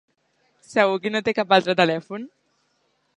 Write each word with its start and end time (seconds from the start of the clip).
Segur 0.69 0.95
que 1.03 1.11
no 1.15 1.21
té 1.27 1.35
cap 1.41 1.53
altre 1.59 1.77
telèfon? 1.83 2.25